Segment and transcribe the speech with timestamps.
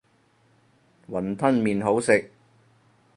[1.11, 2.31] 雲吞麵好食